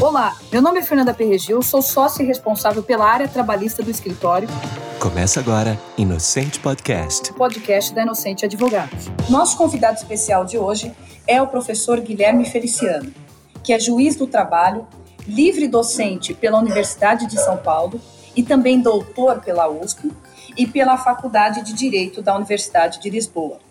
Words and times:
Olá, 0.00 0.36
meu 0.52 0.62
nome 0.62 0.78
é 0.78 0.82
Fernanda 0.82 1.12
Perregil, 1.12 1.60
sou 1.62 1.82
sócia 1.82 2.22
e 2.22 2.26
responsável 2.26 2.82
pela 2.82 3.04
área 3.04 3.26
trabalhista 3.26 3.82
do 3.82 3.90
escritório. 3.90 4.48
Começa 5.00 5.40
agora 5.40 5.78
Inocente 5.98 6.60
Podcast. 6.60 7.32
Podcast 7.32 7.94
da 7.94 8.02
Inocente 8.02 8.44
Advogados. 8.44 9.08
Nosso 9.28 9.56
convidado 9.58 9.96
especial 9.96 10.44
de 10.44 10.58
hoje 10.58 10.92
é 11.26 11.42
o 11.42 11.46
professor 11.46 12.00
Guilherme 12.00 12.44
Feliciano, 12.44 13.12
que 13.62 13.72
é 13.72 13.80
juiz 13.80 14.16
do 14.16 14.26
trabalho, 14.26 14.86
livre 15.26 15.66
docente 15.66 16.32
pela 16.34 16.58
Universidade 16.58 17.26
de 17.26 17.40
São 17.40 17.56
Paulo 17.56 18.00
e 18.34 18.42
também 18.42 18.80
doutor 18.80 19.40
pela 19.40 19.68
USP 19.68 20.12
e 20.56 20.66
pela 20.66 20.96
Faculdade 20.96 21.62
de 21.62 21.72
Direito 21.72 22.22
da 22.22 22.36
Universidade 22.36 23.00
de 23.00 23.10
Lisboa. 23.10 23.65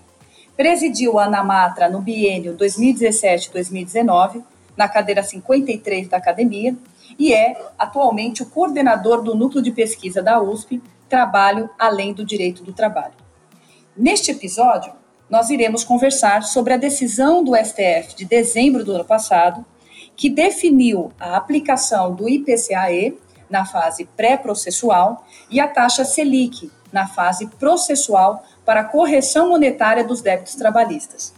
Presidiu 0.55 1.19
a 1.19 1.25
Anamatra 1.25 1.89
no 1.89 1.99
biênio 1.99 2.55
2017-2019 2.55 4.41
na 4.77 4.87
cadeira 4.87 5.21
53 5.21 6.07
da 6.07 6.15
academia 6.15 6.75
e 7.19 7.33
é 7.33 7.61
atualmente 7.77 8.41
o 8.41 8.45
coordenador 8.45 9.21
do 9.21 9.35
núcleo 9.35 9.61
de 9.61 9.71
pesquisa 9.71 10.23
da 10.23 10.41
USP, 10.41 10.81
Trabalho 11.09 11.69
além 11.77 12.13
do 12.13 12.25
Direito 12.25 12.63
do 12.63 12.71
Trabalho. 12.71 13.13
Neste 13.95 14.31
episódio, 14.31 14.93
nós 15.29 15.49
iremos 15.49 15.83
conversar 15.83 16.43
sobre 16.43 16.73
a 16.73 16.77
decisão 16.77 17.43
do 17.43 17.55
STF 17.55 18.15
de 18.15 18.23
dezembro 18.23 18.83
do 18.83 18.93
ano 18.93 19.05
passado, 19.05 19.63
que 20.15 20.29
definiu 20.29 21.11
a 21.19 21.35
aplicação 21.35 22.15
do 22.15 22.29
IPCAE 22.29 23.17
na 23.49 23.65
fase 23.65 24.05
pré-processual 24.15 25.25
e 25.49 25.59
a 25.59 25.67
taxa 25.67 26.05
Selic 26.05 26.71
na 26.91 27.07
fase 27.07 27.47
processual 27.47 28.43
para 28.65 28.81
a 28.81 28.85
correção 28.85 29.49
monetária 29.49 30.03
dos 30.03 30.21
débitos 30.21 30.55
trabalhistas. 30.55 31.33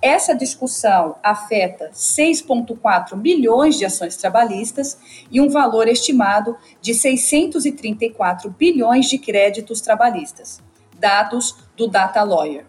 Essa 0.00 0.34
discussão 0.34 1.14
afeta 1.22 1.90
6,4 1.94 3.16
milhões 3.16 3.76
de 3.76 3.84
ações 3.84 4.16
trabalhistas 4.16 4.98
e 5.30 5.40
um 5.40 5.48
valor 5.48 5.86
estimado 5.86 6.56
de 6.80 6.92
634 6.92 8.50
bilhões 8.50 9.08
de 9.08 9.18
créditos 9.18 9.80
trabalhistas, 9.80 10.60
dados 10.98 11.56
do 11.76 11.86
Data 11.86 12.22
Lawyer. 12.24 12.66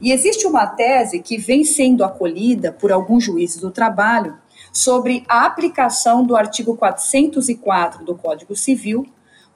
E 0.00 0.12
existe 0.12 0.46
uma 0.46 0.66
tese 0.66 1.20
que 1.20 1.38
vem 1.38 1.64
sendo 1.64 2.04
acolhida 2.04 2.70
por 2.72 2.92
alguns 2.92 3.24
juízes 3.24 3.60
do 3.60 3.70
trabalho 3.70 4.36
sobre 4.70 5.24
a 5.26 5.46
aplicação 5.46 6.22
do 6.22 6.36
artigo 6.36 6.76
404 6.76 8.04
do 8.04 8.14
Código 8.14 8.54
Civil 8.54 9.06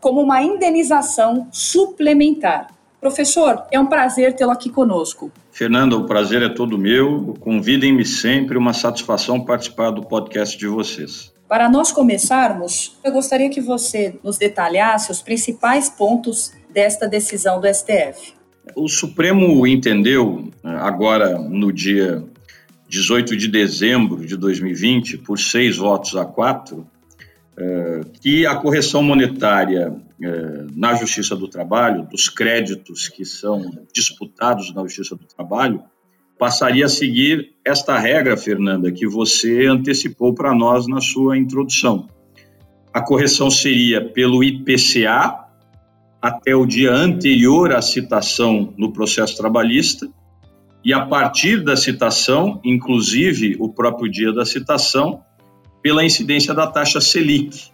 como 0.00 0.20
uma 0.20 0.42
indenização 0.42 1.48
suplementar 1.52 2.68
Professor, 3.02 3.64
é 3.72 3.80
um 3.80 3.86
prazer 3.86 4.32
tê-lo 4.36 4.52
aqui 4.52 4.70
conosco. 4.70 5.32
Fernanda, 5.50 5.96
o 5.96 6.06
prazer 6.06 6.40
é 6.40 6.48
todo 6.48 6.78
meu. 6.78 7.34
Convidem-me 7.40 8.06
sempre, 8.06 8.56
uma 8.56 8.72
satisfação 8.72 9.44
participar 9.44 9.90
do 9.90 10.06
podcast 10.06 10.56
de 10.56 10.68
vocês. 10.68 11.32
Para 11.48 11.68
nós 11.68 11.90
começarmos, 11.90 12.96
eu 13.02 13.10
gostaria 13.10 13.50
que 13.50 13.60
você 13.60 14.14
nos 14.22 14.38
detalhasse 14.38 15.10
os 15.10 15.20
principais 15.20 15.90
pontos 15.90 16.52
desta 16.72 17.08
decisão 17.08 17.60
do 17.60 17.66
STF. 17.66 18.34
O 18.76 18.88
Supremo 18.88 19.66
entendeu, 19.66 20.48
agora 20.62 21.36
no 21.40 21.72
dia 21.72 22.22
18 22.88 23.36
de 23.36 23.48
dezembro 23.48 24.24
de 24.24 24.36
2020, 24.36 25.18
por 25.18 25.40
seis 25.40 25.76
votos 25.76 26.14
a 26.14 26.24
quatro, 26.24 26.86
que 28.20 28.46
a 28.46 28.54
correção 28.54 29.02
monetária 29.02 29.94
eh, 30.22 30.66
na 30.74 30.94
Justiça 30.94 31.34
do 31.36 31.48
Trabalho, 31.48 32.06
dos 32.10 32.28
créditos 32.28 33.08
que 33.08 33.24
são 33.24 33.70
disputados 33.92 34.72
na 34.74 34.82
Justiça 34.82 35.16
do 35.16 35.26
Trabalho, 35.26 35.82
passaria 36.38 36.86
a 36.86 36.88
seguir 36.88 37.54
esta 37.64 37.98
regra, 37.98 38.36
Fernanda, 38.36 38.90
que 38.90 39.06
você 39.06 39.66
antecipou 39.66 40.34
para 40.34 40.54
nós 40.54 40.86
na 40.86 41.00
sua 41.00 41.38
introdução. 41.38 42.08
A 42.92 43.00
correção 43.00 43.50
seria 43.50 44.04
pelo 44.04 44.42
IPCA 44.42 45.42
até 46.20 46.54
o 46.54 46.66
dia 46.66 46.92
anterior 46.92 47.72
à 47.72 47.82
citação 47.82 48.72
no 48.76 48.92
processo 48.92 49.36
trabalhista, 49.36 50.08
e 50.84 50.92
a 50.92 51.06
partir 51.06 51.62
da 51.62 51.76
citação, 51.76 52.60
inclusive 52.64 53.56
o 53.58 53.68
próprio 53.68 54.10
dia 54.10 54.32
da 54.32 54.44
citação, 54.44 55.22
pela 55.82 56.04
incidência 56.04 56.54
da 56.54 56.66
taxa 56.66 57.00
Selic. 57.00 57.70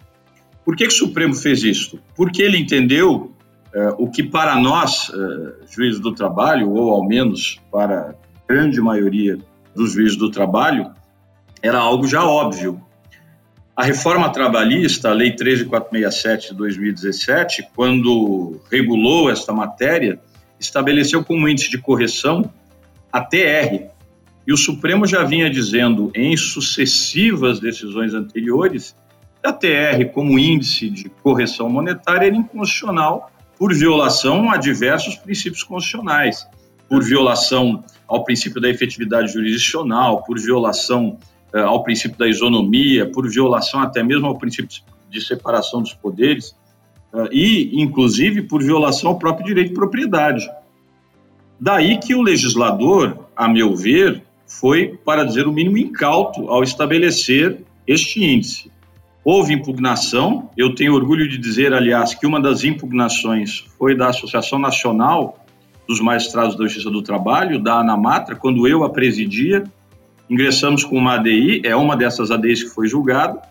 Por 0.65 0.75
que, 0.75 0.87
que 0.87 0.93
o 0.93 0.97
Supremo 0.97 1.35
fez 1.35 1.63
isso? 1.63 1.99
Porque 2.15 2.41
ele 2.41 2.57
entendeu 2.57 3.31
eh, 3.73 3.93
o 3.97 4.09
que 4.09 4.23
para 4.23 4.55
nós, 4.55 5.11
eh, 5.13 5.65
juízes 5.69 5.99
do 5.99 6.13
trabalho, 6.13 6.71
ou 6.71 6.91
ao 6.91 7.07
menos 7.07 7.59
para 7.71 8.09
a 8.09 8.13
grande 8.47 8.81
maioria 8.81 9.37
dos 9.75 9.93
juízes 9.93 10.17
do 10.17 10.31
trabalho, 10.31 10.91
era 11.61 11.77
algo 11.77 12.07
já 12.07 12.25
óbvio. 12.25 12.81
A 13.75 13.83
reforma 13.83 14.29
trabalhista, 14.29 15.09
a 15.09 15.13
Lei 15.13 15.35
13467 15.35 16.49
de 16.49 16.55
2017, 16.55 17.67
quando 17.75 18.59
regulou 18.69 19.29
esta 19.29 19.53
matéria, 19.53 20.19
estabeleceu 20.59 21.23
como 21.23 21.47
índice 21.47 21.69
de 21.69 21.77
correção 21.77 22.51
a 23.11 23.21
TR, 23.21 23.89
e 24.49 24.51
o 24.51 24.57
Supremo 24.57 25.05
já 25.05 25.23
vinha 25.23 25.47
dizendo 25.47 26.11
em 26.15 26.35
sucessivas 26.35 27.59
decisões 27.59 28.15
anteriores 28.15 28.95
que 29.39 29.47
a 29.47 29.53
TR, 29.53 30.11
como 30.11 30.39
índice 30.39 30.89
de 30.89 31.07
correção 31.07 31.69
monetária, 31.69 32.25
era 32.25 32.35
inconstitucional 32.35 33.31
por 33.59 33.71
violação 33.75 34.49
a 34.49 34.57
diversos 34.57 35.13
princípios 35.13 35.61
constitucionais, 35.61 36.47
por 36.89 37.03
violação 37.03 37.83
ao 38.07 38.23
princípio 38.23 38.59
da 38.59 38.67
efetividade 38.67 39.33
jurisdicional, 39.33 40.23
por 40.23 40.39
violação 40.39 41.19
uh, 41.53 41.59
ao 41.59 41.83
princípio 41.83 42.17
da 42.17 42.27
isonomia, 42.27 43.05
por 43.05 43.29
violação 43.29 43.79
até 43.81 44.01
mesmo 44.01 44.25
ao 44.25 44.39
princípio 44.39 44.81
de 45.11 45.21
separação 45.21 45.83
dos 45.83 45.93
poderes 45.93 46.55
uh, 47.13 47.29
e, 47.31 47.79
inclusive, 47.79 48.41
por 48.41 48.63
violação 48.63 49.11
ao 49.11 49.19
próprio 49.19 49.45
direito 49.45 49.69
de 49.69 49.75
propriedade. 49.75 50.49
Daí 51.59 51.99
que 51.99 52.15
o 52.15 52.23
legislador, 52.23 53.27
a 53.35 53.47
meu 53.47 53.75
ver, 53.75 54.23
foi, 54.49 54.99
para 55.05 55.23
dizer 55.23 55.47
o 55.47 55.53
mínimo, 55.53 55.77
incauto 55.77 56.49
ao 56.49 56.63
estabelecer 56.63 57.63
este 57.87 58.23
índice. 58.23 58.71
Houve 59.23 59.53
impugnação, 59.53 60.49
eu 60.57 60.73
tenho 60.73 60.95
orgulho 60.95 61.29
de 61.29 61.37
dizer, 61.37 61.71
aliás, 61.71 62.15
que 62.15 62.25
uma 62.25 62.41
das 62.41 62.63
impugnações 62.63 63.65
foi 63.77 63.95
da 63.95 64.07
Associação 64.09 64.57
Nacional 64.57 65.45
dos 65.87 66.01
Magistrados 66.01 66.55
da 66.55 66.63
Justiça 66.63 66.89
do 66.89 67.01
Trabalho, 67.01 67.61
da 67.61 67.79
ANAMATRA, 67.79 68.35
quando 68.35 68.67
eu 68.67 68.83
a 68.83 68.89
presidia, 68.89 69.63
ingressamos 70.29 70.83
com 70.83 70.97
uma 70.97 71.15
ADI, 71.15 71.61
é 71.63 71.75
uma 71.75 71.95
dessas 71.95 72.31
ADIs 72.31 72.63
que 72.63 72.69
foi 72.69 72.87
julgada, 72.87 73.41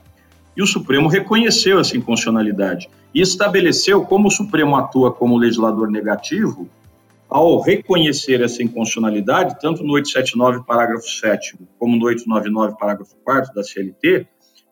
e 0.56 0.62
o 0.62 0.66
Supremo 0.66 1.08
reconheceu 1.08 1.78
essa 1.78 1.97
inconstitucionalidade 1.97 2.88
e 3.14 3.20
estabeleceu 3.20 4.03
como 4.03 4.26
o 4.26 4.31
Supremo 4.31 4.76
atua 4.76 5.12
como 5.12 5.37
legislador 5.37 5.88
negativo, 5.91 6.69
ao 7.28 7.60
reconhecer 7.60 8.40
essa 8.40 8.62
inconstitucionalidade, 8.62 9.60
tanto 9.60 9.84
no 9.84 9.92
879, 9.94 10.64
parágrafo 10.66 11.06
7 11.06 11.58
como 11.78 11.96
no 11.96 12.06
899, 12.06 12.78
parágrafo 12.78 13.14
4 13.22 13.52
da 13.54 13.62
CLT, 13.62 14.26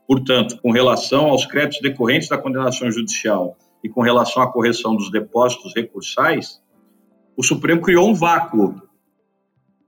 portanto, 0.06 0.58
com 0.62 0.70
relação 0.70 1.26
aos 1.26 1.44
créditos 1.44 1.80
decorrentes 1.82 2.28
da 2.28 2.38
condenação 2.38 2.90
judicial 2.90 3.56
e 3.84 3.88
com 3.88 4.00
relação 4.00 4.42
à 4.42 4.50
correção 4.50 4.96
dos 4.96 5.10
depósitos 5.10 5.74
recursais, 5.74 6.60
o 7.36 7.42
Supremo 7.42 7.82
criou 7.82 8.08
um 8.08 8.14
vácuo. 8.14 8.80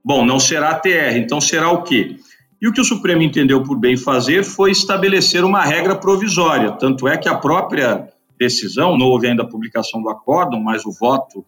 Bom, 0.05 0.23
não 0.23 0.39
será 0.39 0.75
TR, 0.75 1.17
então 1.17 1.41
será 1.41 1.71
o 1.71 1.81
quê? 1.81 2.17
E 2.61 2.67
o 2.67 2.73
que 2.73 2.81
o 2.81 2.85
Supremo 2.85 3.21
entendeu 3.21 3.63
por 3.63 3.79
bem 3.79 3.97
fazer 3.97 4.43
foi 4.43 4.71
estabelecer 4.71 5.43
uma 5.43 5.63
regra 5.63 5.95
provisória, 5.95 6.71
tanto 6.73 7.07
é 7.07 7.17
que 7.17 7.27
a 7.27 7.35
própria 7.35 8.09
decisão, 8.37 8.97
não 8.97 9.07
houve 9.07 9.27
ainda 9.27 9.43
a 9.43 9.47
publicação 9.47 10.01
do 10.01 10.09
acórdão, 10.09 10.61
mas 10.61 10.85
o 10.85 10.91
voto 10.91 11.45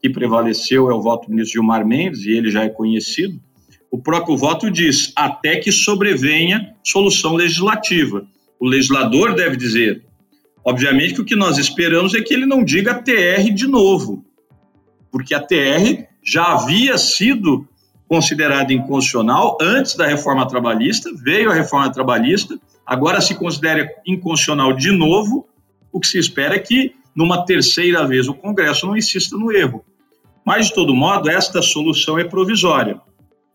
que 0.00 0.08
prevaleceu 0.08 0.90
é 0.90 0.94
o 0.94 1.02
voto 1.02 1.26
do 1.26 1.32
ministro 1.32 1.60
Gilmar 1.60 1.86
Mendes, 1.86 2.24
e 2.24 2.30
ele 2.30 2.50
já 2.50 2.64
é 2.64 2.68
conhecido, 2.68 3.40
o 3.90 3.98
próprio 3.98 4.36
voto 4.36 4.70
diz 4.70 5.12
até 5.16 5.56
que 5.56 5.72
sobrevenha 5.72 6.74
solução 6.82 7.34
legislativa. 7.34 8.24
O 8.58 8.66
legislador 8.66 9.34
deve 9.34 9.56
dizer. 9.56 10.04
Obviamente 10.64 11.14
que 11.14 11.20
o 11.20 11.24
que 11.24 11.34
nós 11.34 11.58
esperamos 11.58 12.14
é 12.14 12.20
que 12.20 12.32
ele 12.32 12.46
não 12.46 12.62
diga 12.62 13.02
TR 13.02 13.52
de 13.52 13.66
novo, 13.66 14.24
porque 15.10 15.34
a 15.34 15.40
TR 15.40 16.04
já 16.22 16.52
havia 16.52 16.96
sido 16.98 17.66
considerada 18.06 18.72
inconstitucional 18.72 19.56
antes 19.60 19.96
da 19.96 20.06
reforma 20.06 20.46
trabalhista, 20.46 21.10
veio 21.14 21.50
a 21.50 21.54
reforma 21.54 21.90
trabalhista, 21.92 22.60
agora 22.84 23.20
se 23.20 23.34
considera 23.34 23.88
inconstitucional 24.06 24.72
de 24.72 24.92
novo. 24.92 25.48
O 25.92 25.98
que 25.98 26.06
se 26.06 26.18
espera 26.18 26.56
é 26.56 26.58
que, 26.58 26.92
numa 27.14 27.44
terceira 27.44 28.06
vez, 28.06 28.28
o 28.28 28.34
Congresso 28.34 28.86
não 28.86 28.96
insista 28.96 29.36
no 29.36 29.50
erro. 29.50 29.84
Mas, 30.44 30.66
de 30.66 30.74
todo 30.74 30.94
modo, 30.94 31.28
esta 31.30 31.62
solução 31.62 32.18
é 32.18 32.24
provisória, 32.24 33.00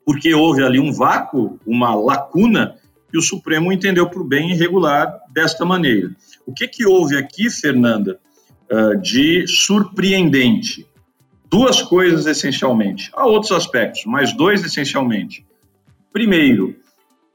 porque 0.06 0.34
houve 0.34 0.64
ali 0.64 0.80
um 0.80 0.92
vácuo, 0.92 1.60
uma 1.66 1.96
lacuna, 1.96 2.76
que 3.12 3.18
o 3.18 3.22
Supremo 3.22 3.72
entendeu 3.72 4.10
por 4.10 4.24
bem 4.24 4.56
regular 4.56 5.20
desta 5.34 5.66
maneira. 5.66 6.16
O 6.46 6.54
que, 6.54 6.68
que 6.68 6.86
houve 6.86 7.18
aqui, 7.18 7.50
Fernanda, 7.50 8.20
ah, 8.70 8.96
de 8.96 9.46
surpreendente? 9.48 10.86
Duas 11.50 11.82
coisas 11.82 12.26
essencialmente. 12.26 13.10
Há 13.14 13.26
outros 13.26 13.52
aspectos, 13.52 14.04
mas 14.06 14.34
dois 14.34 14.64
essencialmente. 14.64 15.46
Primeiro, 16.12 16.76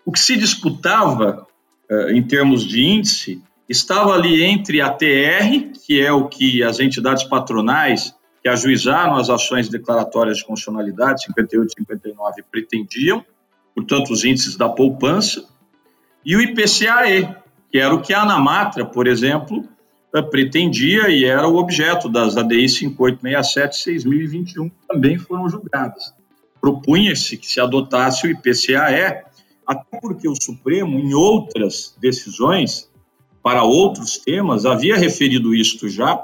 O 0.05 0.13
que 0.13 0.19
se 0.19 0.37
disputava 0.37 1.47
uh, 1.91 2.11
em 2.11 2.23
termos 2.23 2.67
de 2.67 2.83
índice 2.83 3.43
estava 3.69 4.15
ali 4.15 4.43
entre 4.43 4.81
a 4.81 4.91
TR, 4.91 5.71
que 5.87 6.01
é 6.01 6.11
o 6.11 6.27
que 6.29 6.63
as 6.63 6.81
entidades 6.81 7.23
patronais 7.25 8.15
que 8.43 8.49
ajuizaram 8.49 9.17
as 9.17 9.29
ações 9.29 9.69
declaratórias 9.69 10.39
de 10.39 10.45
constitucionalidade 10.45 11.25
58 11.25 11.69
e 11.69 11.75
59 11.85 12.43
pretendiam, 12.51 13.25
portanto, 13.75 14.13
os 14.13 14.25
índices 14.25 14.57
da 14.57 14.69
poupança, 14.69 15.45
e 16.25 16.37
o 16.37 16.41
IPCAE, 16.41 17.35
que 17.71 17.79
era 17.79 17.95
o 17.95 18.01
que 18.01 18.13
a 18.13 18.23
Anamatra, 18.23 18.85
por 18.85 19.07
exemplo, 19.07 19.65
eh, 20.15 20.23
pretendia 20.23 21.09
e 21.09 21.25
era 21.25 21.47
o 21.47 21.57
objeto 21.57 22.09
das 22.09 22.37
ADI 22.37 22.69
5867 22.69 23.75
e 23.75 24.01
6021, 24.01 24.69
que 24.69 24.87
também 24.89 25.19
foram 25.19 25.49
julgadas. 25.49 26.13
Propunha-se 26.61 27.37
que 27.37 27.47
se 27.47 27.61
adotasse 27.61 28.27
o 28.27 28.31
IPCAE, 28.31 29.23
até 29.67 30.01
porque 30.01 30.29
o 30.29 30.35
Supremo, 30.35 30.99
em 30.99 31.15
outras 31.15 31.97
decisões, 32.01 32.91
para 33.43 33.63
outros 33.63 34.19
temas, 34.19 34.67
havia 34.67 34.97
referido 34.97 35.55
isto 35.55 35.89
já 35.89 36.23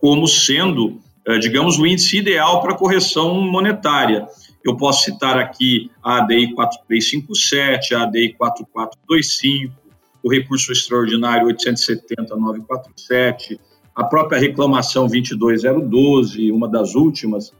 como 0.00 0.26
sendo, 0.26 1.00
digamos, 1.36 1.78
o 1.78 1.86
índice 1.86 2.18
ideal 2.18 2.62
para 2.62 2.74
correção 2.74 3.40
monetária. 3.42 4.26
Eu 4.64 4.76
posso 4.76 5.04
citar 5.04 5.36
aqui 5.36 5.90
a 6.02 6.18
ADI 6.18 6.54
4357, 6.54 7.94
a 7.94 8.04
ADI 8.04 8.34
4425, 8.34 9.74
o 10.22 10.30
recurso 10.30 10.72
extraordinário 10.72 11.46
870-947, 11.48 13.58
a 13.94 14.04
própria 14.04 14.38
reclamação 14.38 15.06
22012, 15.06 16.50
uma 16.50 16.68
das 16.68 16.94
últimas, 16.94 17.52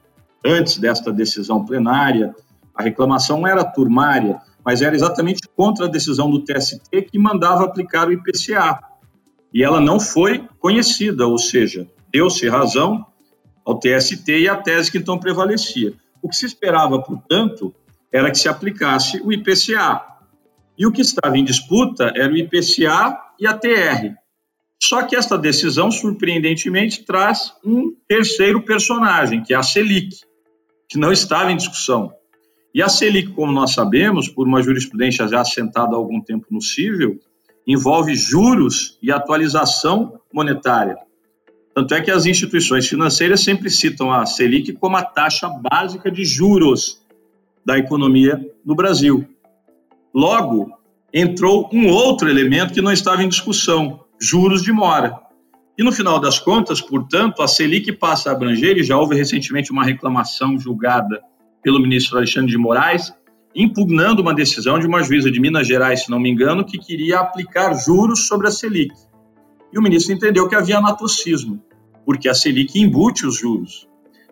antes 0.45 0.79
desta 0.79 1.13
decisão 1.13 1.65
plenária. 1.65 2.35
A 2.75 2.83
reclamação 2.83 3.47
era 3.47 3.65
turmária, 3.65 4.41
mas 4.65 4.83
era 4.83 4.95
exatamente 4.95 5.43
contra 5.57 5.87
a 5.87 5.89
decisão 5.89 6.31
do 6.31 6.45
TST 6.45 7.03
que 7.11 7.19
mandava 7.19 7.65
aplicar 7.65 8.09
o 8.09 8.13
IPCA. 8.13 8.79
E 9.53 9.65
ela 9.65 9.81
não 9.81 9.99
foi 9.99 10.47
conhecida, 10.59 11.27
ou 11.27 11.39
seja, 11.39 11.89
deu-se 12.13 12.47
razão 12.49 13.07
ao 13.69 13.79
TST 13.79 14.27
e 14.31 14.49
a 14.49 14.57
tese 14.57 14.91
que 14.91 14.97
então 14.97 15.19
prevalecia. 15.19 15.93
O 16.23 16.29
que 16.29 16.35
se 16.35 16.47
esperava, 16.47 17.03
portanto, 17.03 17.75
era 18.11 18.31
que 18.31 18.39
se 18.39 18.49
aplicasse 18.49 19.21
o 19.23 19.31
IPCA. 19.31 20.01
E 20.79 20.87
o 20.87 20.91
que 20.91 21.03
estava 21.03 21.37
em 21.37 21.45
disputa 21.45 22.11
era 22.17 22.33
o 22.33 22.37
IPCA 22.37 23.21
e 23.39 23.47
a 23.47 23.53
TR. 23.53 24.15
Só 24.83 25.03
que 25.03 25.15
esta 25.15 25.37
decisão, 25.37 25.91
surpreendentemente, 25.91 27.05
traz 27.05 27.53
um 27.63 27.95
terceiro 28.09 28.63
personagem, 28.63 29.43
que 29.43 29.53
é 29.53 29.57
a 29.57 29.63
Selic, 29.63 30.17
que 30.89 30.99
não 30.99 31.13
estava 31.13 31.53
em 31.53 31.57
discussão. 31.57 32.11
E 32.75 32.81
a 32.81 32.89
Selic, 32.89 33.33
como 33.33 33.53
nós 33.53 33.75
sabemos, 33.75 34.29
por 34.29 34.47
uma 34.47 34.63
jurisprudência 34.63 35.29
já 35.29 35.43
assentada 35.43 35.93
há 35.93 35.97
algum 35.99 36.23
tempo 36.23 36.47
no 36.51 36.63
cível, 36.63 37.19
envolve 37.67 38.15
juros 38.15 38.99
e 39.03 39.13
atualização 39.13 40.19
monetária. 40.33 40.97
Tanto 41.79 41.95
é 41.95 42.01
que 42.01 42.11
as 42.11 42.27
instituições 42.27 42.89
financeiras 42.89 43.41
sempre 43.41 43.71
citam 43.71 44.13
a 44.13 44.27
Selic 44.27 44.73
como 44.73 44.97
a 44.97 45.03
taxa 45.05 45.49
básica 45.49 46.11
de 46.11 46.25
juros 46.25 47.01
da 47.65 47.79
economia 47.79 48.45
no 48.67 48.75
Brasil. 48.75 49.25
Logo, 50.13 50.73
entrou 51.15 51.71
um 51.73 51.87
outro 51.87 52.29
elemento 52.29 52.75
que 52.75 52.83
não 52.83 52.91
estava 52.91 53.23
em 53.23 53.29
discussão: 53.29 54.01
juros 54.21 54.61
de 54.61 54.73
mora. 54.73 55.21
E 55.79 55.85
no 55.85 55.93
final 55.93 56.19
das 56.19 56.41
contas, 56.41 56.81
portanto, 56.81 57.43
a 57.43 57.47
Selic 57.47 57.93
passa 57.93 58.31
a 58.31 58.33
abranger, 58.33 58.77
e 58.77 58.83
já 58.83 58.99
houve 58.99 59.15
recentemente 59.15 59.71
uma 59.71 59.85
reclamação 59.85 60.59
julgada 60.59 61.23
pelo 61.63 61.79
ministro 61.79 62.19
Alexandre 62.19 62.51
de 62.51 62.59
Moraes, 62.59 63.15
impugnando 63.55 64.21
uma 64.21 64.35
decisão 64.35 64.81
de 64.81 64.87
uma 64.89 65.05
juíza 65.05 65.31
de 65.31 65.41
Minas 65.41 65.69
Gerais, 65.69 66.03
se 66.03 66.11
não 66.11 66.19
me 66.19 66.29
engano, 66.29 66.65
que 66.65 66.77
queria 66.77 67.21
aplicar 67.21 67.73
juros 67.75 68.27
sobre 68.27 68.49
a 68.49 68.51
Selic. 68.51 68.93
E 69.73 69.79
o 69.79 69.83
ministro 69.83 70.13
entendeu 70.13 70.49
que 70.49 70.57
havia 70.57 70.79
anatocismo, 70.79 71.63
porque 72.09 72.27
a 72.27 72.33
Selic 72.33 72.81
embute 72.81 73.27
os 73.27 73.37
juros. 73.37 73.87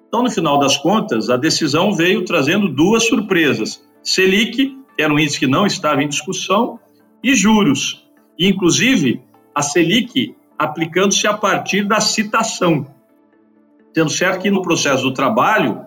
Então, 0.09 0.23
no 0.23 0.31
final 0.31 0.59
das 0.59 0.79
contas, 0.79 1.29
a 1.29 1.37
decisão 1.37 1.93
veio 1.93 2.25
trazendo 2.25 2.71
duas 2.71 3.07
surpresas. 3.07 3.85
Selic 4.03 4.75
era 4.99 5.13
um 5.13 5.19
índice 5.19 5.39
que 5.39 5.47
não 5.47 5.67
estava 5.67 6.03
em 6.03 6.09
discussão, 6.09 6.81
e 7.23 7.35
juros. 7.35 8.09
E, 8.39 8.49
inclusive, 8.49 9.21
a 9.55 9.61
Selic 9.61 10.35
aplicando-se 10.59 11.27
a 11.27 11.35
partir 11.35 11.87
da 11.87 12.01
citação. 12.01 12.87
Sendo 13.95 14.09
certo 14.09 14.41
que 14.41 14.51
no 14.51 14.63
processo 14.63 15.03
do 15.03 15.13
trabalho, 15.13 15.85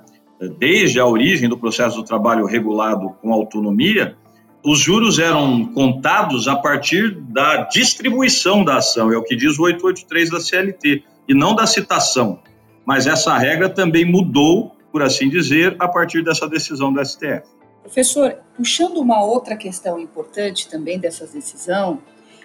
desde 0.60 1.00
a 1.00 1.08
origem 1.08 1.50
do 1.50 1.58
processo 1.58 1.96
do 1.96 2.04
trabalho 2.04 2.46
regulado 2.46 3.16
com 3.20 3.34
autonomia, 3.34 4.16
os 4.64 4.78
juros 4.78 5.18
eram 5.18 5.66
contados 5.66 6.48
a 6.48 6.56
partir 6.56 7.16
da 7.16 7.64
distribuição 7.64 8.64
da 8.64 8.78
ação, 8.78 9.12
é 9.12 9.18
o 9.18 9.24
que 9.24 9.36
diz 9.36 9.58
o 9.58 9.64
883 9.64 10.30
da 10.30 10.40
CLT, 10.40 11.04
e 11.30 11.34
não 11.36 11.56
da 11.56 11.68
citação. 11.68 12.40
Mas 12.84 13.06
essa 13.06 13.38
regra 13.38 13.70
também 13.70 14.04
mudou, 14.04 14.76
por 14.92 15.04
assim 15.04 15.30
dizer, 15.30 15.76
a 15.78 15.88
partir 15.88 16.24
dessa 16.24 16.50
decisão 16.50 16.92
do 16.92 17.06
STF. 17.06 17.44
Professor, 17.84 18.40
puxando 18.56 18.98
uma 18.98 19.24
outra 19.24 19.56
questão 19.56 20.00
importante 20.00 20.68
também 20.68 20.98
dessa 20.98 21.28
decisão, 21.28 22.00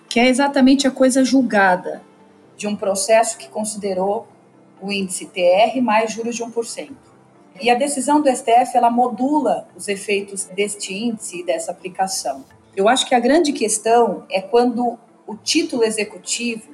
que 0.09 0.21
é 0.21 0.29
exatamente 0.29 0.87
a 0.87 0.91
coisa 0.91 1.25
julgada 1.25 2.03
de 2.57 2.67
um 2.67 2.77
processo 2.77 3.39
que 3.39 3.49
considerou 3.49 4.29
o 4.81 4.93
índice 4.93 5.27
TR 5.27 5.81
mais 5.83 6.13
juros 6.13 6.37
de 6.37 6.45
1%. 6.45 6.91
E 7.61 7.71
a 7.71 7.75
decisão 7.75 8.21
do 8.21 8.29
STF, 8.29 8.77
ela 8.77 8.91
modula 8.91 9.67
os 9.75 9.89
efeitos 9.89 10.45
deste 10.45 10.93
índice 10.93 11.41
e 11.41 11.45
dessa 11.45 11.71
aplicação. 11.71 12.45
Eu 12.77 12.89
acho 12.89 13.07
que 13.07 13.15
a 13.15 13.21
grande 13.21 13.53
questão 13.53 14.25
é 14.31 14.43
quando 14.43 14.99
o 15.27 15.37
título 15.37 15.85
executivo 15.85 16.74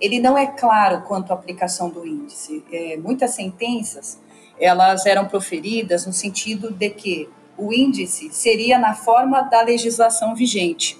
ele 0.00 0.18
não 0.18 0.36
é 0.36 0.46
claro 0.46 1.02
quanto 1.02 1.30
à 1.30 1.34
aplicação 1.34 1.90
do 1.90 2.06
índice. 2.06 2.64
É, 2.72 2.96
muitas 2.96 3.32
sentenças 3.32 4.18
elas 4.58 5.06
eram 5.06 5.26
proferidas 5.26 6.06
no 6.06 6.12
sentido 6.12 6.70
de 6.70 6.90
que 6.90 7.28
o 7.56 7.72
índice 7.72 8.30
seria 8.30 8.78
na 8.78 8.94
forma 8.94 9.42
da 9.42 9.62
legislação 9.62 10.34
vigente. 10.34 10.98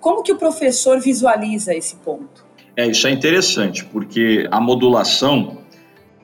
Como 0.00 0.22
que 0.22 0.32
o 0.32 0.36
professor 0.36 1.00
visualiza 1.00 1.74
esse 1.74 1.96
ponto? 1.96 2.44
É, 2.76 2.86
isso 2.86 3.06
é 3.06 3.10
interessante, 3.10 3.84
porque 3.84 4.48
a 4.50 4.60
modulação 4.60 5.58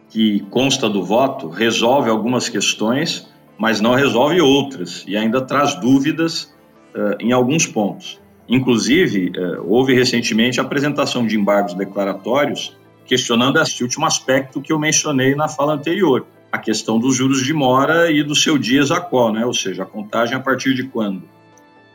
que 0.08 0.40
consta 0.50 0.88
do 0.88 1.04
voto 1.04 1.48
resolve 1.48 2.08
algumas 2.08 2.48
questões, 2.48 3.28
mas 3.58 3.80
não 3.80 3.94
resolve 3.94 4.40
outras, 4.40 5.04
e 5.06 5.16
ainda 5.16 5.40
traz 5.40 5.74
dúvidas 5.74 6.54
uh, 6.94 7.16
em 7.20 7.32
alguns 7.32 7.66
pontos. 7.66 8.20
Inclusive, 8.48 9.32
uh, 9.36 9.64
houve 9.66 9.94
recentemente 9.94 10.60
a 10.60 10.62
apresentação 10.62 11.26
de 11.26 11.36
embargos 11.36 11.74
declaratórios 11.74 12.76
questionando 13.06 13.60
este 13.60 13.82
último 13.82 14.04
aspecto 14.04 14.60
que 14.60 14.72
eu 14.72 14.78
mencionei 14.78 15.34
na 15.34 15.48
fala 15.48 15.74
anterior, 15.74 16.26
a 16.50 16.58
questão 16.58 16.98
dos 16.98 17.14
juros 17.14 17.44
de 17.44 17.52
mora 17.52 18.10
e 18.10 18.22
do 18.22 18.34
seu 18.34 18.58
dias 18.58 18.90
a 18.90 19.00
qual, 19.00 19.32
né? 19.32 19.46
ou 19.46 19.54
seja, 19.54 19.84
a 19.84 19.86
contagem 19.86 20.36
a 20.36 20.40
partir 20.40 20.74
de 20.74 20.84
quando. 20.84 21.22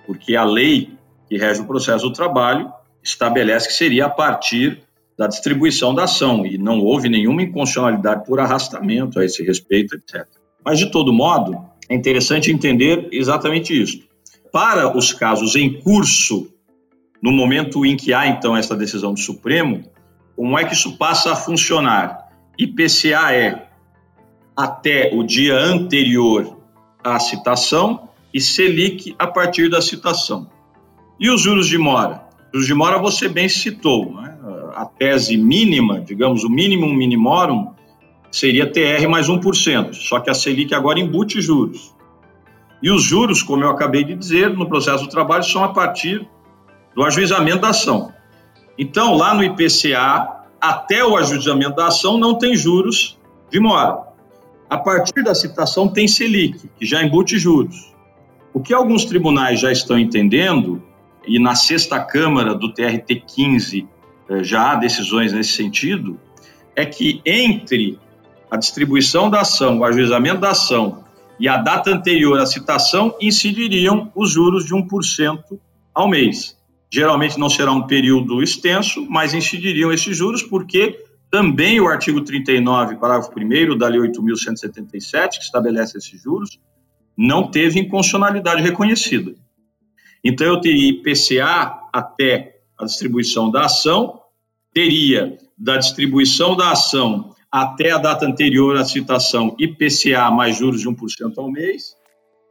Porque 0.06 0.36
a 0.36 0.44
lei 0.44 0.90
que 1.28 1.38
rege 1.38 1.62
o 1.62 1.66
processo 1.66 2.08
do 2.08 2.14
trabalho 2.14 2.72
estabelece 3.04 3.68
que 3.68 3.74
seria 3.74 4.06
a 4.06 4.10
partir 4.10 4.82
da 5.18 5.28
distribuição 5.28 5.94
da 5.94 6.04
ação 6.04 6.46
e 6.46 6.58
não 6.58 6.80
houve 6.80 7.10
nenhuma 7.10 7.44
inconstitucionalidade 7.44 8.26
por 8.26 8.40
arrastamento 8.40 9.20
a 9.20 9.26
esse 9.26 9.44
respeito, 9.44 9.96
etc. 9.96 10.26
Mas, 10.64 10.80
de 10.80 10.92
todo 10.92 11.14
modo, 11.14 11.58
é 11.90 11.96
interessante 11.96 12.52
entender 12.52 13.08
exatamente 13.12 13.80
isso. 13.80 14.04
Para 14.52 14.96
os 14.96 15.14
casos 15.14 15.56
em 15.56 15.82
curso, 15.82 16.52
no 17.22 17.32
momento 17.32 17.86
em 17.86 17.96
que 17.96 18.14
há, 18.14 18.28
então, 18.28 18.56
essa 18.56 18.76
decisão 18.76 19.14
do 19.14 19.20
Supremo, 19.20 19.84
como 20.36 20.58
é 20.58 20.66
que 20.66 20.74
isso 20.74 20.98
passa 20.98 21.34
a 21.34 21.36
funcionar? 21.36 22.30
IPCA 22.58 23.34
é 23.34 23.68
até 24.56 25.12
o 25.14 25.24
dia 25.24 25.56
anterior 25.56 26.58
à 27.04 27.20
citação 27.20 28.10
e 28.34 28.42
Selic 28.42 29.16
a 29.18 29.28
partir 29.28 29.70
da 29.70 29.82
citação. 29.82 30.50
E 31.20 31.30
os 31.30 31.42
juros 31.42 31.68
de 31.68 31.78
mora? 31.78 32.28
Os 32.48 32.52
juros 32.52 32.68
de 32.68 32.74
mora 32.74 32.98
você 32.98 33.30
bem 33.30 33.48
citou, 33.48 34.14
né? 34.14 34.32
a 34.76 34.86
tese 34.86 35.38
mínima, 35.38 36.02
digamos, 36.02 36.44
o 36.44 36.50
mínimo 36.50 36.92
minimorum, 36.94 37.74
seria 38.32 38.72
TR 38.72 39.08
mais 39.10 39.28
1%, 39.28 39.94
só 39.94 40.20
que 40.20 40.30
a 40.30 40.34
Selic 40.34 40.74
agora 40.74 41.00
embute 41.00 41.42
juros. 41.42 41.94
E 42.82 42.90
os 42.90 43.04
juros, 43.04 43.44
como 43.44 43.64
eu 43.64 43.70
acabei 43.70 44.04
de 44.04 44.16
dizer, 44.16 44.50
no 44.50 44.68
processo 44.68 45.04
do 45.04 45.10
trabalho, 45.10 45.44
são 45.44 45.64
a 45.64 45.70
partir 45.70 46.28
do 46.96 47.04
ajuizamento 47.04 47.62
da 47.62 47.70
ação. 47.70 48.12
Então, 48.78 49.16
lá 49.16 49.34
no 49.34 49.44
IPCA, 49.44 50.46
até 50.60 51.06
o 51.06 51.16
ajuizamento 51.16 51.76
da 51.76 51.88
ação, 51.88 52.18
não 52.18 52.38
tem 52.38 52.56
juros 52.56 53.20
de 53.50 53.60
mora. 53.60 54.00
A 54.70 54.78
partir 54.78 55.24
da 55.24 55.36
citação 55.36 55.88
tem 55.88 56.08
Selic, 56.08 56.70
que 56.80 56.86
já 56.86 57.04
embute 57.04 57.38
juros. 57.38 57.94
O 58.54 58.60
que 58.60 58.74
alguns 58.74 59.06
tribunais 59.06 59.60
já 59.60 59.72
estão 59.72 60.00
entendendo, 60.00 60.82
e 61.28 61.38
na 61.38 61.56
sexta 61.56 62.00
Câmara 62.00 62.56
do 62.56 62.74
TRT 62.74 63.24
15 63.28 63.88
eh, 64.30 64.44
já 64.44 64.72
há 64.72 64.76
decisões 64.76 65.34
nesse 65.34 65.52
sentido, 65.52 66.20
é 66.76 66.86
que 66.86 67.22
entre 67.26 68.00
a 68.50 68.58
distribuição 68.58 69.30
da 69.30 69.42
ação, 69.42 69.80
o 69.80 69.86
ajuizamento 69.86 70.42
da 70.42 70.52
ação 70.52 71.01
e 71.42 71.48
a 71.48 71.58
data 71.58 71.90
anterior 71.90 72.40
à 72.40 72.46
citação 72.46 73.18
incidiriam 73.20 74.12
os 74.14 74.30
juros 74.30 74.64
de 74.64 74.76
1% 74.76 75.60
ao 75.92 76.08
mês. 76.08 76.56
Geralmente 76.94 77.40
não 77.40 77.50
será 77.50 77.72
um 77.72 77.88
período 77.88 78.44
extenso, 78.44 79.08
mas 79.10 79.34
incidiriam 79.34 79.92
esses 79.92 80.16
juros, 80.16 80.44
porque 80.44 81.04
também 81.32 81.82
o 81.82 81.88
artigo 81.88 82.22
39, 82.22 82.98
parágrafo 82.98 83.32
1 83.36 83.76
da 83.76 83.88
Lei 83.88 84.00
8.177, 84.02 85.40
que 85.40 85.44
estabelece 85.44 85.98
esses 85.98 86.22
juros, 86.22 86.60
não 87.18 87.50
teve 87.50 87.80
inconstitucionalidade 87.80 88.62
reconhecida. 88.62 89.34
Então, 90.24 90.46
eu 90.46 90.62
teria 90.62 90.92
IPCA 90.92 91.90
até 91.92 92.60
a 92.78 92.86
distribuição 92.86 93.50
da 93.50 93.66
ação, 93.66 94.20
teria 94.72 95.40
da 95.58 95.78
distribuição 95.78 96.56
da 96.56 96.70
ação 96.70 97.31
até 97.52 97.92
a 97.92 97.98
data 97.98 98.26
anterior 98.26 98.78
à 98.78 98.86
citação 98.86 99.56
IPCA 99.60 100.32
mais 100.32 100.58
juros 100.58 100.82
de 100.82 100.88
1% 100.88 101.34
ao 101.38 101.52
mês, 101.52 101.96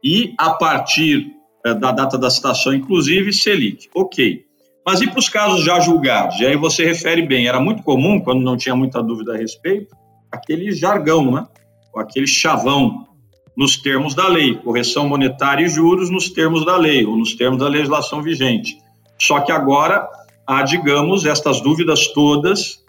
e 0.03 0.33
a 0.37 0.51
partir 0.51 1.31
eh, 1.65 1.73
da 1.73 1.91
data 1.91 2.17
da 2.17 2.29
citação, 2.29 2.73
inclusive, 2.73 3.33
Selic. 3.33 3.89
Ok. 3.95 4.45
Mas 4.85 5.01
e 5.01 5.07
para 5.07 5.19
os 5.19 5.29
casos 5.29 5.63
já 5.63 5.79
julgados? 5.79 6.39
E 6.39 6.45
aí 6.45 6.55
você 6.55 6.85
refere 6.85 7.21
bem, 7.21 7.47
era 7.47 7.59
muito 7.59 7.83
comum, 7.83 8.19
quando 8.19 8.41
não 8.41 8.57
tinha 8.57 8.75
muita 8.75 9.01
dúvida 9.01 9.33
a 9.33 9.37
respeito, 9.37 9.95
aquele 10.31 10.71
jargão, 10.71 11.31
né? 11.31 11.47
Ou 11.93 12.01
aquele 12.01 12.25
chavão 12.25 13.07
nos 13.55 13.77
termos 13.77 14.15
da 14.15 14.27
lei, 14.27 14.55
correção 14.55 15.07
monetária 15.07 15.65
e 15.65 15.69
juros 15.69 16.09
nos 16.09 16.29
termos 16.29 16.65
da 16.65 16.77
lei, 16.77 17.05
ou 17.05 17.15
nos 17.15 17.35
termos 17.35 17.59
da 17.59 17.67
legislação 17.67 18.23
vigente. 18.23 18.77
Só 19.19 19.41
que 19.41 19.51
agora 19.51 20.07
há, 20.47 20.63
digamos, 20.63 21.25
estas 21.25 21.61
dúvidas 21.61 22.07
todas, 22.07 22.80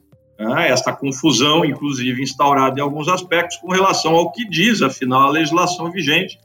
né? 0.48 0.68
esta 0.68 0.92
confusão, 0.92 1.64
inclusive 1.64 2.22
instaurada 2.22 2.78
em 2.78 2.82
alguns 2.82 3.08
aspectos, 3.08 3.56
com 3.58 3.70
relação 3.70 4.14
ao 4.14 4.30
que 4.32 4.48
diz, 4.48 4.82
afinal, 4.82 5.22
a 5.22 5.30
legislação 5.30 5.90
vigente, 5.90 6.38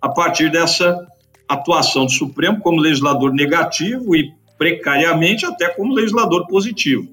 a 0.00 0.08
partir 0.08 0.50
dessa 0.50 1.06
atuação 1.48 2.06
do 2.06 2.12
Supremo 2.12 2.60
como 2.60 2.80
legislador 2.80 3.32
negativo 3.32 4.14
e 4.14 4.32
precariamente 4.58 5.44
até 5.46 5.68
como 5.68 5.94
legislador 5.94 6.46
positivo. 6.46 7.08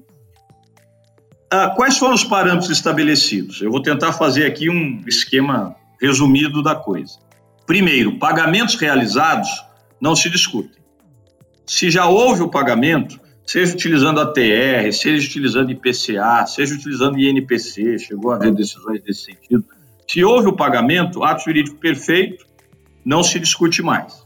Ah, 1.50 1.70
quais 1.70 1.98
foram 1.98 2.14
os 2.14 2.24
parâmetros 2.24 2.70
estabelecidos? 2.70 3.60
Eu 3.60 3.70
vou 3.70 3.80
tentar 3.80 4.12
fazer 4.12 4.46
aqui 4.46 4.68
um 4.68 5.02
esquema 5.06 5.76
resumido 6.00 6.62
da 6.62 6.74
coisa. 6.74 7.18
Primeiro, 7.66 8.18
pagamentos 8.18 8.74
realizados 8.74 9.48
não 10.00 10.16
se 10.16 10.28
discutem. 10.28 10.82
Se 11.66 11.90
já 11.90 12.06
houve 12.06 12.42
o 12.42 12.50
pagamento, 12.50 13.20
seja 13.46 13.74
utilizando 13.74 14.20
a 14.20 14.26
TR, 14.26 14.90
seja 14.92 15.26
utilizando 15.26 15.70
IPCA, 15.70 16.46
seja 16.46 16.74
utilizando 16.74 17.18
INPC, 17.18 17.98
chegou 17.98 18.32
a 18.32 18.36
haver 18.36 18.54
decisões 18.54 19.02
nesse 19.06 19.24
sentido. 19.24 19.64
Se 20.08 20.24
houve 20.24 20.48
o 20.48 20.56
pagamento, 20.56 21.22
ato 21.22 21.44
jurídico 21.44 21.76
perfeito, 21.76 22.44
não 23.04 23.22
se 23.22 23.38
discute 23.38 23.82
mais. 23.82 24.24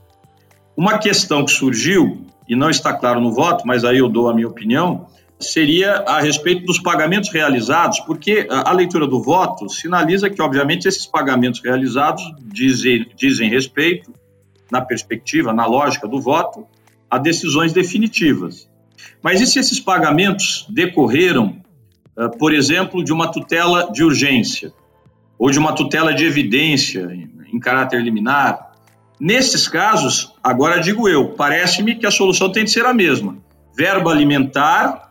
Uma 0.76 0.98
questão 0.98 1.44
que 1.44 1.50
surgiu 1.50 2.26
e 2.48 2.54
não 2.54 2.70
está 2.70 2.92
claro 2.92 3.20
no 3.20 3.32
voto, 3.32 3.66
mas 3.66 3.84
aí 3.84 3.98
eu 3.98 4.08
dou 4.08 4.28
a 4.28 4.34
minha 4.34 4.48
opinião, 4.48 5.06
seria 5.38 5.96
a 6.06 6.20
respeito 6.20 6.64
dos 6.64 6.78
pagamentos 6.78 7.30
realizados, 7.30 8.00
porque 8.00 8.46
a 8.48 8.72
leitura 8.72 9.06
do 9.06 9.22
voto 9.22 9.68
sinaliza 9.68 10.30
que, 10.30 10.40
obviamente, 10.40 10.86
esses 10.86 11.06
pagamentos 11.06 11.60
realizados 11.62 12.22
dizem, 12.44 13.06
dizem 13.16 13.50
respeito, 13.50 14.12
na 14.70 14.80
perspectiva, 14.80 15.52
na 15.52 15.66
lógica 15.66 16.06
do 16.06 16.20
voto, 16.20 16.66
a 17.10 17.18
decisões 17.18 17.72
definitivas. 17.72 18.67
Mas 19.22 19.40
e 19.40 19.46
se 19.46 19.58
esses 19.58 19.80
pagamentos 19.80 20.66
decorreram, 20.68 21.60
eh, 22.16 22.28
por 22.38 22.54
exemplo, 22.54 23.04
de 23.04 23.12
uma 23.12 23.30
tutela 23.30 23.90
de 23.92 24.02
urgência, 24.04 24.72
ou 25.38 25.50
de 25.50 25.58
uma 25.58 25.72
tutela 25.72 26.12
de 26.12 26.24
evidência 26.24 27.08
em 27.52 27.60
caráter 27.60 28.02
liminar, 28.02 28.68
Nesses 29.20 29.66
casos, 29.66 30.32
agora 30.42 30.80
digo 30.80 31.08
eu, 31.08 31.30
parece-me 31.30 31.96
que 31.96 32.06
a 32.06 32.10
solução 32.10 32.52
tem 32.52 32.64
de 32.64 32.70
ser 32.70 32.86
a 32.86 32.94
mesma. 32.94 33.36
Verbo 33.76 34.10
alimentar, 34.10 35.10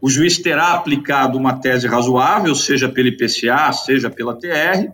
o 0.00 0.08
juiz 0.08 0.38
terá 0.38 0.72
aplicado 0.72 1.36
uma 1.36 1.58
tese 1.58 1.86
razoável, 1.86 2.54
seja 2.54 2.88
pelo 2.88 3.08
IPCA, 3.08 3.70
seja 3.72 4.08
pela 4.08 4.34
TR, 4.34 4.90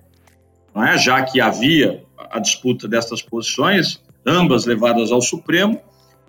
não 0.74 0.84
é? 0.84 0.98
já 0.98 1.22
que 1.22 1.40
havia 1.40 2.02
a 2.30 2.40
disputa 2.40 2.88
destas 2.88 3.22
posições, 3.22 4.02
ambas 4.26 4.66
levadas 4.66 5.12
ao 5.12 5.22
Supremo, 5.22 5.80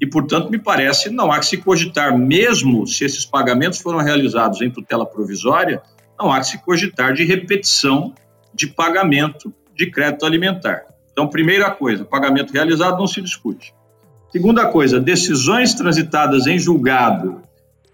e, 0.02 0.08
portanto, 0.08 0.50
me 0.50 0.58
parece 0.58 1.10
não 1.10 1.32
há 1.32 1.40
que 1.40 1.46
se 1.46 1.58
cogitar, 1.58 2.18
mesmo 2.18 2.88
se 2.88 3.04
esses 3.04 3.26
pagamentos 3.26 3.80
foram 3.80 4.00
realizados 4.00 4.62
em 4.62 4.70
tutela 4.70 5.06
provisória, 5.06 5.82
não 6.18 6.32
há 6.32 6.40
que 6.40 6.48
se 6.48 6.64
cogitar 6.64 7.14
de 7.14 7.26
repetição 7.26 8.14
de 8.54 8.68
pagamento 8.68 9.54
de 9.76 9.92
crédito 9.92 10.26
alimentar. 10.26 10.86
Então, 11.12 11.28
primeira 11.28 11.70
coisa, 11.72 12.06
pagamento 12.06 12.54
realizado 12.54 12.98
não 12.98 13.08
se 13.08 13.22
discute. 13.22 13.74
Segunda 14.32 14.68
coisa, 14.68 15.00
decisões 15.00 15.74
transitadas 15.74 16.48
em 16.48 16.58
julgado 16.58 17.42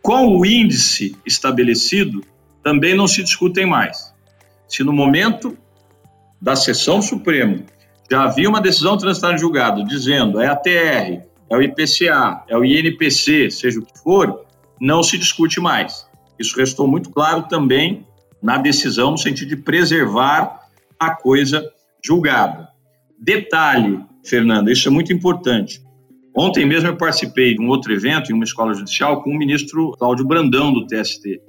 com 0.01 0.37
o 0.37 0.45
índice 0.45 1.15
estabelecido 1.25 2.23
também 2.61 2.95
não 2.95 3.07
se 3.07 3.23
discutem 3.23 3.65
mais. 3.65 4.13
Se 4.67 4.83
no 4.83 4.93
momento 4.93 5.57
da 6.41 6.55
sessão 6.55 7.01
suprema 7.01 7.63
já 8.11 8.23
havia 8.23 8.47
uma 8.47 8.61
decisão 8.61 8.97
transitada 8.97 9.33
em 9.33 9.37
julgado 9.37 9.83
dizendo 9.85 10.39
é 10.39 10.47
a 10.47 10.55
TR, 10.55 11.24
é 11.49 11.57
o 11.57 11.61
IPCA, 11.61 12.43
é 12.47 12.57
o 12.57 12.65
INPC, 12.65 13.51
seja 13.51 13.79
o 13.79 13.85
que 13.85 13.97
for, 13.99 14.45
não 14.79 15.03
se 15.03 15.17
discute 15.17 15.59
mais. 15.59 16.07
Isso 16.39 16.57
restou 16.57 16.87
muito 16.87 17.09
claro 17.09 17.43
também 17.43 18.05
na 18.41 18.57
decisão 18.57 19.11
no 19.11 19.17
sentido 19.17 19.49
de 19.49 19.57
preservar 19.57 20.59
a 20.99 21.11
coisa 21.11 21.63
julgada. 22.03 22.69
Detalhe, 23.19 23.99
Fernanda, 24.23 24.71
isso 24.71 24.87
é 24.87 24.91
muito 24.91 25.13
importante. 25.13 25.81
Ontem 26.37 26.65
mesmo 26.65 26.89
eu 26.89 26.97
participei 26.97 27.55
de 27.55 27.61
um 27.61 27.69
outro 27.69 27.93
evento 27.93 28.29
em 28.29 28.35
uma 28.35 28.43
escola 28.43 28.73
judicial 28.73 29.23
com 29.23 29.31
o 29.31 29.37
ministro 29.37 29.91
Cláudio 29.97 30.25
Brandão 30.25 30.73
do 30.73 30.85
TST. 30.85 31.39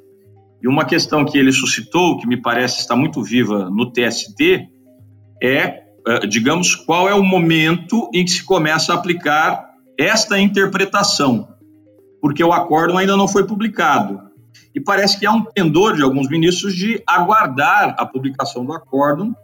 E 0.63 0.69
uma 0.69 0.85
questão 0.85 1.25
que 1.25 1.37
ele 1.37 1.53
suscitou, 1.53 2.19
que 2.19 2.27
me 2.27 2.41
parece 2.41 2.81
estar 2.81 2.97
muito 2.97 3.23
viva 3.23 3.69
no 3.69 3.91
TST, 3.91 4.69
é, 5.43 5.83
eh, 6.07 6.27
digamos, 6.29 6.75
qual 6.75 7.09
é 7.09 7.15
o 7.15 7.23
momento 7.23 8.09
em 8.15 8.25
que 8.25 8.31
se 8.31 8.45
começa 8.45 8.93
a 8.93 8.97
aplicar 8.97 9.66
esta 9.99 10.39
interpretação, 10.39 11.49
porque 12.21 12.43
o 12.43 12.53
acórdão 12.53 12.99
ainda 12.99 13.17
não 13.17 13.29
foi 13.29 13.47
publicado. 13.47 14.21
E 14.75 14.81
parece 14.81 15.19
que 15.19 15.27
há 15.27 15.33
um 15.33 15.43
pendor 15.43 15.97
de 15.97 16.03
alguns 16.03 16.29
ministros 16.29 16.75
de 16.75 17.03
aguardar 17.07 17.95
a 17.99 18.05
publicação 18.05 18.65
do 18.65 18.73
acórdão 18.73 19.35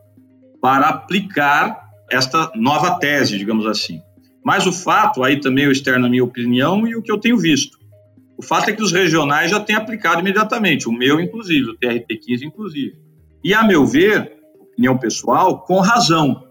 para 0.60 0.88
aplicar 0.88 1.88
esta 2.10 2.52
nova 2.54 2.98
tese, 2.98 3.38
digamos 3.38 3.66
assim. 3.66 4.00
Mas 4.44 4.66
o 4.66 4.72
fato, 4.72 5.22
aí 5.22 5.40
também 5.40 5.64
eu 5.64 5.72
externo 5.72 6.06
a 6.06 6.10
minha 6.10 6.24
opinião 6.24 6.86
e 6.86 6.96
o 6.96 7.02
que 7.02 7.10
eu 7.10 7.18
tenho 7.18 7.38
visto. 7.38 7.78
O 8.36 8.42
fato 8.42 8.70
é 8.70 8.72
que 8.72 8.82
os 8.82 8.92
regionais 8.92 9.50
já 9.50 9.60
têm 9.60 9.76
aplicado 9.76 10.20
imediatamente, 10.20 10.88
o 10.88 10.92
meu 10.92 11.20
inclusive, 11.20 11.70
o 11.70 11.78
TRT15 11.78 12.42
inclusive. 12.42 12.96
E 13.44 13.54
a 13.54 13.62
meu 13.62 13.86
ver, 13.86 14.32
opinião 14.60 14.98
pessoal, 14.98 15.60
com 15.60 15.80
razão. 15.80 16.44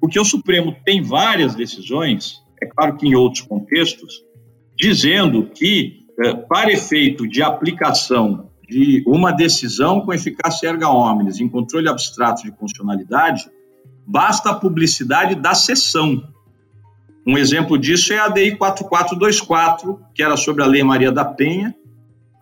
Porque 0.00 0.18
o 0.18 0.24
Supremo 0.24 0.76
tem 0.84 1.02
várias 1.02 1.54
decisões, 1.54 2.36
é 2.60 2.66
claro 2.66 2.96
que 2.96 3.06
em 3.06 3.14
outros 3.14 3.42
contextos, 3.42 4.24
dizendo 4.76 5.46
que, 5.46 6.06
eh, 6.18 6.34
para 6.34 6.72
efeito 6.72 7.26
de 7.26 7.42
aplicação 7.42 8.50
de 8.68 9.02
uma 9.06 9.30
decisão 9.30 10.00
com 10.00 10.12
eficácia 10.12 10.68
erga 10.68 10.88
omnes 10.88 11.40
em 11.40 11.48
controle 11.48 11.88
abstrato 11.88 12.42
de 12.42 12.52
funcionalidade, 12.56 13.50
basta 14.06 14.50
a 14.50 14.54
publicidade 14.54 15.34
da 15.34 15.54
sessão. 15.54 16.22
Um 17.26 17.38
exemplo 17.38 17.78
disso 17.78 18.12
é 18.12 18.18
a 18.18 18.28
DI 18.28 18.56
4424, 18.56 20.00
que 20.14 20.22
era 20.22 20.36
sobre 20.36 20.62
a 20.62 20.66
Lei 20.66 20.82
Maria 20.82 21.12
da 21.12 21.24
Penha, 21.24 21.74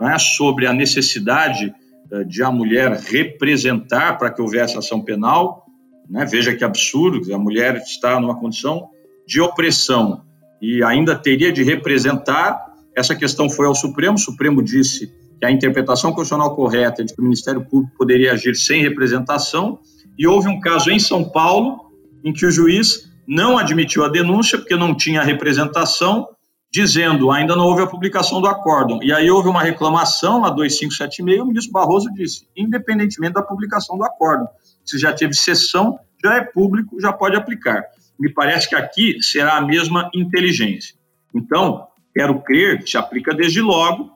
né, 0.00 0.19
sobre 0.19 0.66
a 0.66 0.73
necessidade 0.73 1.73
eh, 2.11 2.25
de 2.25 2.42
a 2.42 2.50
mulher 2.50 2.92
representar 2.92 4.19
para 4.19 4.31
que 4.31 4.42
houvesse 4.42 4.76
ação 4.76 5.00
penal. 5.00 5.66
Né, 6.09 6.25
veja 6.25 6.54
que 6.54 6.64
absurdo, 6.64 7.33
a 7.33 7.38
mulher 7.38 7.76
está 7.76 8.19
numa 8.21 8.38
condição 8.38 8.92
de 9.26 9.41
opressão 9.41 10.23
e 10.61 10.83
ainda 10.83 11.17
teria 11.17 11.52
de 11.52 11.62
representar. 11.62 12.61
Essa 12.97 13.14
questão 13.14 13.49
foi 13.49 13.67
ao 13.67 13.75
Supremo, 13.75 14.14
o 14.14 14.21
Supremo 14.21 14.62
disse 14.62 15.12
que 15.38 15.47
a 15.47 15.50
interpretação 15.50 16.12
constitucional 16.12 16.55
correta 16.55 17.02
é 17.02 17.05
de 17.05 17.14
que 17.14 17.21
o 17.21 17.25
Ministério 17.25 17.64
Público 17.64 17.97
poderia 17.99 18.33
agir 18.33 18.55
sem 18.55 18.81
representação, 18.81 19.81
e 20.17 20.26
houve 20.26 20.49
um 20.49 20.61
caso 20.61 20.91
em 20.91 20.99
São 20.99 21.25
Paulo 21.25 21.91
em 22.23 22.33
que 22.33 22.47
o 22.47 22.50
juiz 22.50 23.11
não 23.26 23.59
admitiu 23.59 24.05
a 24.05 24.09
denúncia 24.09 24.59
porque 24.59 24.76
não 24.76 24.95
tinha 24.95 25.23
representação, 25.23 26.29
dizendo 26.71 27.31
ainda 27.31 27.57
não 27.57 27.64
houve 27.64 27.83
a 27.83 27.87
publicação 27.87 28.41
do 28.41 28.47
acórdão. 28.47 29.00
E 29.02 29.12
aí 29.12 29.31
houve 29.31 29.49
uma 29.49 29.62
reclamação, 29.62 30.45
a 30.45 30.50
2576, 30.50 31.41
o 31.41 31.47
ministro 31.47 31.73
Barroso 31.73 32.12
disse, 32.12 32.47
independentemente 32.57 33.35
da 33.35 33.43
publicação 33.43 33.97
do 33.97 34.05
acórdão, 34.05 34.49
se 34.85 34.99
já 34.99 35.12
teve 35.12 35.35
sessão, 35.35 35.99
já 36.23 36.37
é 36.37 36.41
público, 36.41 37.00
já 37.00 37.12
pode 37.12 37.37
aplicar. 37.37 37.83
Me 38.23 38.33
parece 38.33 38.69
que 38.69 38.76
aqui 38.76 39.21
será 39.21 39.57
a 39.57 39.61
mesma 39.61 40.09
inteligência. 40.14 40.95
Então, 41.35 41.88
quero 42.14 42.41
crer 42.41 42.79
que 42.79 42.88
se 42.88 42.97
aplica 42.97 43.35
desde 43.35 43.61
logo, 43.61 44.12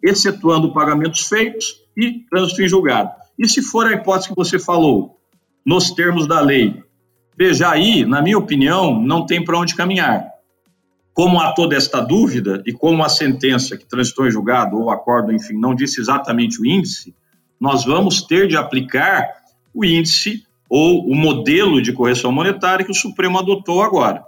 excetuando 0.00 0.72
pagamentos 0.72 1.26
feitos 1.26 1.82
e 1.96 2.20
trânsito 2.30 2.62
em 2.62 2.68
julgado. 2.68 3.10
E 3.36 3.48
se 3.48 3.60
for 3.60 3.84
a 3.84 3.94
hipótese 3.94 4.28
que 4.28 4.36
você 4.36 4.60
falou, 4.60 5.18
nos 5.66 5.90
termos 5.90 6.28
da 6.28 6.40
lei. 6.40 6.80
Veja, 7.36 7.68
aí, 7.68 8.04
na 8.04 8.22
minha 8.22 8.38
opinião, 8.38 9.02
não 9.02 9.26
tem 9.26 9.44
para 9.44 9.58
onde 9.58 9.74
caminhar. 9.74 10.24
como 11.18 11.40
há 11.40 11.50
toda 11.50 11.74
esta 11.74 12.00
dúvida 12.00 12.62
e 12.64 12.72
como 12.72 13.02
a 13.02 13.08
sentença 13.08 13.76
que 13.76 13.84
transitou 13.84 14.24
em 14.24 14.30
julgado 14.30 14.76
ou 14.76 14.88
acordo, 14.88 15.32
enfim, 15.32 15.58
não 15.58 15.74
disse 15.74 16.00
exatamente 16.00 16.62
o 16.62 16.64
índice, 16.64 17.12
nós 17.60 17.84
vamos 17.84 18.22
ter 18.22 18.46
de 18.46 18.56
aplicar 18.56 19.28
o 19.74 19.84
índice 19.84 20.44
ou 20.68 21.08
o 21.08 21.14
modelo 21.14 21.80
de 21.80 21.92
correção 21.92 22.30
monetária 22.30 22.84
que 22.84 22.90
o 22.90 22.94
Supremo 22.94 23.38
adotou 23.38 23.82
agora. 23.82 24.22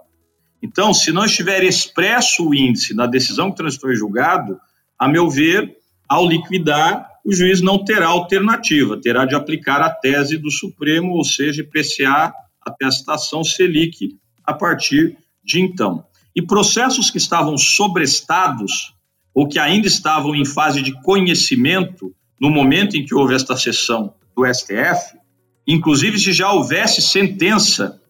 Então, 0.63 0.93
se 0.93 1.13
não 1.13 1.25
estiver 1.25 1.63
expresso 1.63 2.49
o 2.49 2.55
índice 2.55 2.95
na 2.95 3.07
decisão 3.07 3.51
que 3.51 3.57
transitou 3.57 3.91
em 3.91 3.97
julgado, 3.97 4.59
a 4.99 5.09
meu 5.09 5.29
ver, 5.29 5.77
ao 6.09 6.27
liquidar, 6.27 7.09
o 7.25 7.33
juiz 7.33 7.61
não 7.61 7.83
terá 7.85 8.09
alternativa, 8.09 9.01
terá 9.01 9.25
de 9.25 9.35
aplicar 9.35 9.81
a 9.81 9.91
tese 9.91 10.37
do 10.37 10.51
Supremo, 10.51 11.13
ou 11.13 11.25
seja, 11.25 11.63
IPCA 11.63 12.33
até 12.63 12.87
a 12.87 12.91
citação 12.91 13.43
Selic 13.45 14.17
a 14.45 14.53
partir 14.53 15.17
de 15.43 15.61
então. 15.61 16.05
E 16.35 16.43
processos 16.43 17.11
que 17.11 17.19
estavam 17.19 17.57
sobrestados 17.57 18.95
ou 19.35 19.49
que 19.49 19.59
ainda 19.59 19.87
estavam 19.87 20.35
em 20.35 20.45
fase 20.45 20.83
de 20.83 20.93
conhecimento 21.03 22.15
no 22.41 22.51
momento 22.51 22.97
em 22.97 23.05
que 23.05 23.15
houve 23.15 23.35
esta 23.35 23.57
sessão 23.57 24.15
do 24.35 24.45
STF, 24.47 25.20
inclusive 25.67 26.19
se 26.19 26.33
já 26.33 26.51
houvesse 26.51 27.01
sentença, 27.03 28.01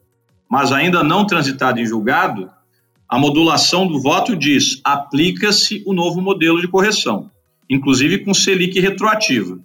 mas 0.49 0.71
ainda 0.71 1.03
não 1.03 1.25
transitada 1.25 1.79
em 1.79 1.85
julgado, 1.85 2.49
a 3.07 3.17
modulação 3.17 3.87
do 3.87 4.01
voto 4.01 4.35
diz 4.35 4.79
aplica-se 4.83 5.83
o 5.85 5.93
novo 5.93 6.21
modelo 6.21 6.61
de 6.61 6.67
correção, 6.67 7.29
inclusive 7.69 8.19
com 8.19 8.33
Selic 8.33 8.79
retroativa. 8.79 9.59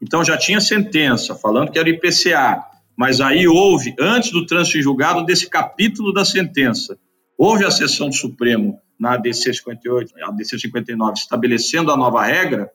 Então 0.00 0.24
já 0.24 0.36
tinha 0.36 0.60
sentença 0.60 1.34
falando 1.34 1.70
que 1.70 1.78
era 1.78 1.88
IPCA, 1.88 2.64
mas 2.96 3.20
aí 3.20 3.46
houve, 3.46 3.94
antes 3.98 4.30
do 4.30 4.46
trânsito 4.46 4.78
em 4.78 4.82
julgado 4.82 5.24
desse 5.24 5.48
capítulo 5.48 6.12
da 6.12 6.24
sentença, 6.24 6.98
houve 7.36 7.64
a 7.64 7.70
sessão 7.70 8.08
do 8.08 8.14
Supremo 8.14 8.78
na 8.98 9.14
ADC 9.14 9.54
58, 9.54 10.14
a 10.20 10.28
ADC 10.28 10.58
59, 10.58 11.12
estabelecendo 11.12 11.92
a 11.92 11.96
nova 11.96 12.24
regra, 12.24 12.70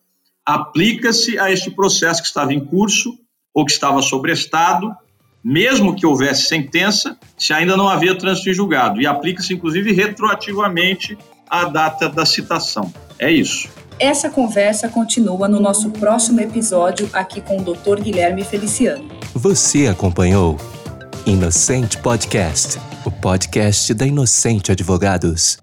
aplica-se 0.45 1.37
a 1.37 1.51
este 1.51 1.71
processo 1.71 2.21
que 2.21 2.27
estava 2.27 2.53
em 2.53 2.63
curso 2.63 3.17
ou 3.53 3.65
que 3.65 3.71
estava 3.71 4.01
sobrestado, 4.01 4.95
mesmo 5.43 5.95
que 5.95 6.05
houvesse 6.05 6.43
sentença, 6.43 7.17
se 7.37 7.53
ainda 7.53 7.75
não 7.75 7.89
havia 7.89 8.17
trânsito 8.17 8.49
em 8.49 8.53
julgado, 8.53 9.01
e 9.01 9.05
aplica-se 9.05 9.53
inclusive 9.53 9.91
retroativamente 9.91 11.17
à 11.49 11.65
data 11.65 12.07
da 12.09 12.25
citação. 12.25 12.91
É 13.19 13.31
isso. 13.31 13.69
Essa 13.99 14.29
conversa 14.29 14.89
continua 14.89 15.47
no 15.47 15.59
nosso 15.59 15.91
próximo 15.91 16.41
episódio 16.41 17.09
aqui 17.13 17.41
com 17.41 17.57
o 17.57 17.63
Dr. 17.63 18.01
Guilherme 18.01 18.43
Feliciano. 18.43 19.07
Você 19.35 19.87
acompanhou 19.87 20.57
Inocente 21.25 21.97
Podcast, 21.99 22.79
o 23.05 23.11
podcast 23.11 23.93
da 23.93 24.05
Inocente 24.05 24.71
Advogados. 24.71 25.62